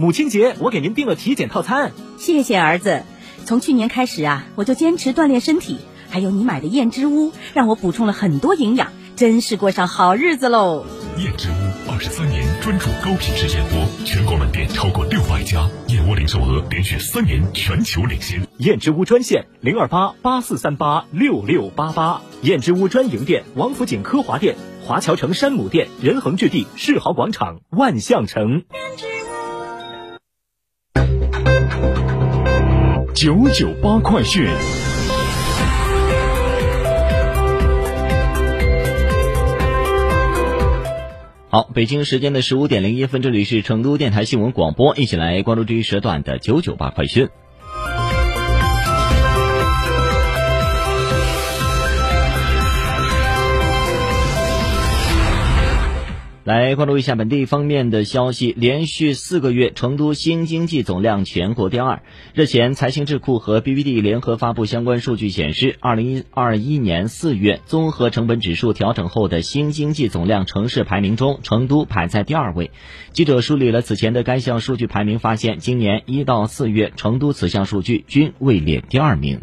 [0.00, 1.90] 母亲节我给您订了体检套餐。
[2.18, 3.02] 谢谢儿子。
[3.44, 10.86] 从去年开始啊，我就坚持锻炼身体，还有你买的燕之屋，让我补充了很多营养，真是过上好日子喽。
[11.16, 18.46] 燕之屋二十三年专注高品质燕窝，全国门店超过六百家，燕窝零售额连续三年全球领先。
[18.58, 24.54] 燕之屋专线零二八八四三八六六八八，燕之屋专营店王府井科华店、
[24.86, 28.62] 华侨城山姆店、仁恒置地世豪广场、万象城。
[33.20, 34.46] 九九八快讯。
[41.48, 47.28] 好，北京时间的十五点零一分，这里是成都电台新闻广播，一起来关注这一时段的九九八快讯。
[56.48, 58.54] 来关注一下本地方面的消息。
[58.56, 62.00] 连续四个月，成都新经济总量全国第二。
[62.32, 72.70] 日前，财经智库和 BBD 联合发布相关数据显示，二零二一年四月综合成本指数调整后的新经济总量城市排名中，成都排在第二位。
[73.12, 79.42] 记者梳理了此前的该项数据排名，发现今年一到四月，成都此项数据均位列第二名。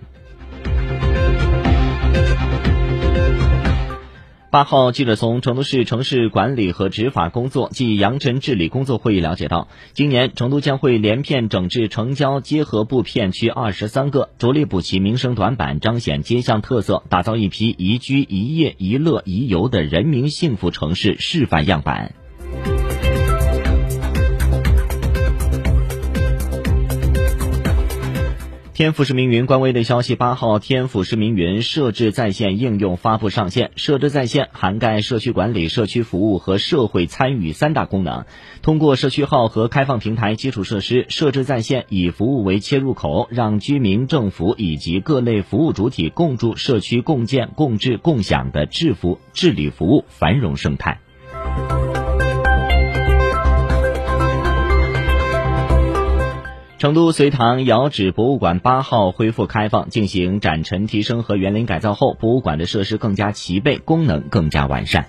[4.56, 22.16] 八号，记者从成都市城市管理和执法工作暨扬尘治理工作会议了解到，今年成都将会连片整治城郊结合部片区二十三个，着力补齐民生短板，彰显街巷特色，打造一批宜居、宜业、宜乐、宜游的人民幸福城市示范样板。
[28.76, 33.72] 天府市民云官微的消息，八号天府市民云设置在线应用发布上线。
[33.78, 38.26] 设置在线涵盖社区管理、社区服务和社会参与三大功能。
[38.62, 51.00] 通过社区号和开放平台基础设施，设置在线以服务为切入口，让居民、政府以及各类服务主体共筑社区共建、共治、共享的治服治理服务繁荣生态。
[56.86, 65.08] 成都隋唐窑址博物馆八号恢复开放，进行展陈提升和园林改造后，博物馆的设施更加齐备，功能更加完善。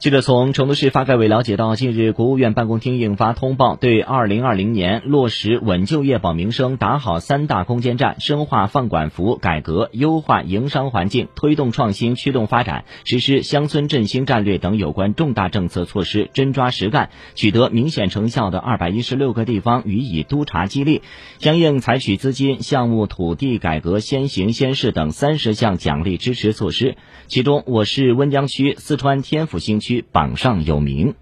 [0.00, 21.02] 记者从成都市发改委了解到，近日国务院办公厅印发通报，对二零二零年落实稳就业保民生、打好三大攻坚战、深化放管服改革、优化营商环境、推动创新驱动发展、实施乡村振兴战略等有关重大政策措施真抓实干、取得明显成效的二百一十六个地方予以督查激励，
[21.40, 26.96] 相应采取资金、项目、土地改革先行先试等三十项奖励支持措施。
[27.26, 31.14] 其中，我市温江区、四川天府新区榜上有名。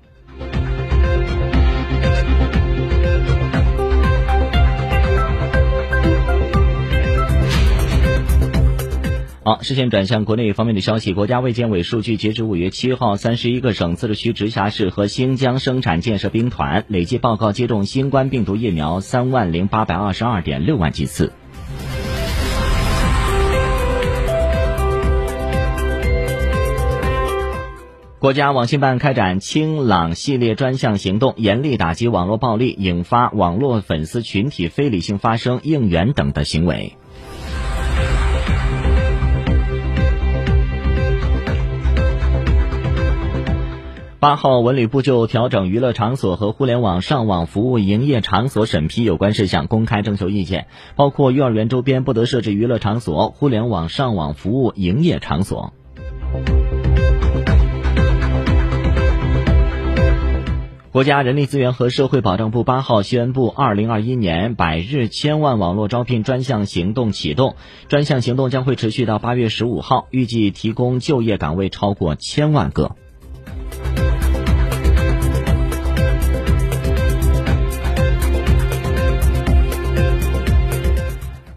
[9.45, 11.15] 好，视线转向国内方面的消息。
[11.15, 21.33] 国家卫健委数据，截至五月七号，三十一个省、自治区、直辖市和新疆生产建设兵团累计报告接种新冠病毒疫苗三万零八百二十二点六万剂次。
[28.21, 36.97] 国家网信办开展“清朗”系列专项行动，严厉打击网络暴力引发网络粉丝群体非理性发声、应援等的行为。
[44.19, 50.67] 八号，文旅部就调整娱乐场所和互联网上网服务营业场所审批有关事项公开征求意见，
[50.97, 55.73] 包括幼儿园周边不得设置娱乐场所、互联网上网服务营业场所。
[60.91, 67.57] 国家人力资源和社会保障部八号宣布，二零二一年百日千万网络招聘专项行动启动，
[67.89, 72.97] 专项行动将会持续到八月十五号，预计提供就业岗位超过千万个。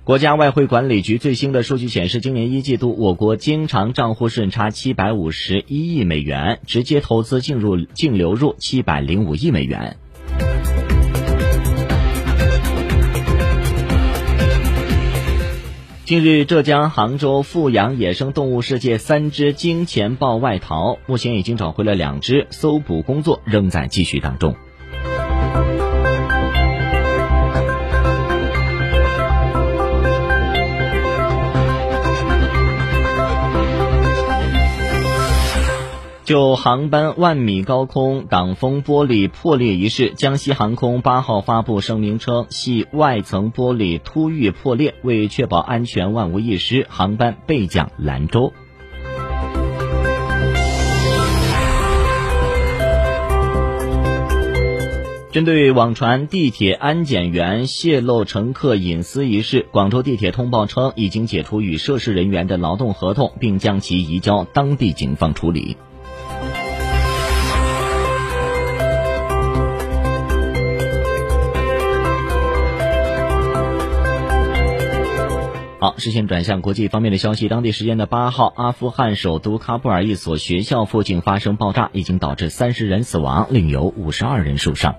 [0.04, 9.98] 国家外汇管理局最新的数据显示，今年一季度我国经常账户顺差七百五十一亿美元，直接投资进入净流入七百零五亿美元。
[16.04, 24.56] 近日，浙江杭州富阳野生动物世界三只金钱豹外逃，目前已经找回了两只，搜捕工作仍在继续当中。
[36.32, 48.54] 就航班万米高空挡风玻璃破裂一事，江西航空八号发布声明称，系外层玻璃突遇破裂，为确保安全万无一失，航班备降兰州。
[55.34, 65.76] 针对网传地铁安检员泄露乘客隐私一事，广州地铁通报称，已经解除与涉事人员的劳动合同，并将其移交当地警方处理。
[75.82, 77.50] 好，视线转向国际方面的消息。
[77.50, 84.98] 当地时间的八号，阿富汗首都喀布尔一所学校附近发生爆炸，已经导致三十人死亡，另有五十二人受伤。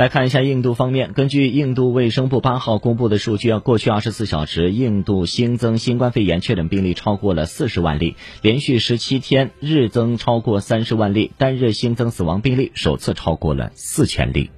[0.00, 14.48] 来看一下印度方面，根据印度卫生部八号公布的数据，过去二十四小时，印度新增新冠肺炎确诊病例超过了四十万例，连续十七天日增超过三十万例，单日新增死亡病例首次超过了四千例。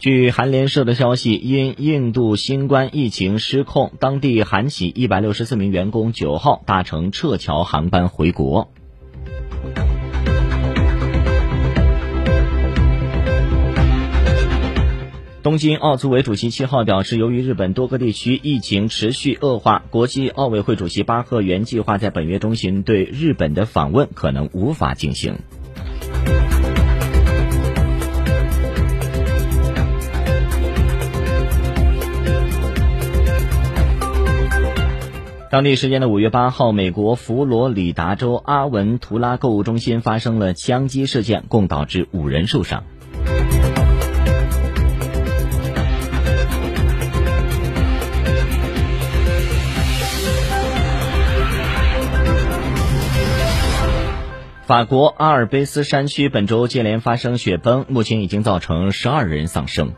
[0.00, 8.72] 据韩联社的消息，因印度新冠疫情失控，当地韩企一百六十四名员工九号搭乘撤侨航班回国。
[15.42, 25.40] 东京奥组委主席七号表示，由于日本多个地区疫情持续恶化，国际奥委会主席巴赫原计划在本月中旬对日本的访问可能无法进行。
[35.50, 42.84] 当地时间的五月八号，美国佛罗里达州阿文图拉购物中心发生了枪击事件，共导致五人受伤。
[54.66, 59.94] 法国阿尔卑斯山区本周接连发生雪崩，目前已经造成十二人丧生。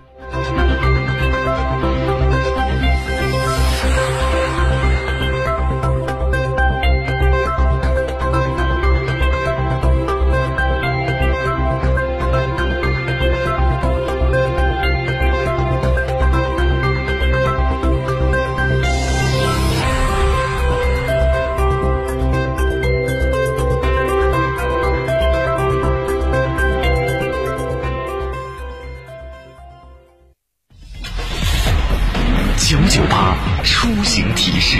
[33.63, 34.79] 出行提示。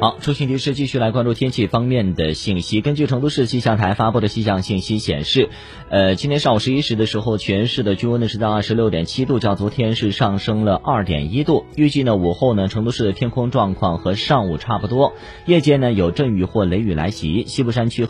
[0.00, 2.80] 好，出行提示继续来关注天气方面的信息。
[2.80, 5.50] 根据成都市气象台发布的气象信息显示，
[5.90, 11.66] 呃，今天上午十一时的时候，全市的均温呢是在二十六点七度，较昨天是上升了二点一度。
[11.76, 15.12] 预计呢午后呢，成都市的天空状况和上午差不多，
[15.44, 18.06] 夜间呢有阵雨或雷雨来袭，西部山区。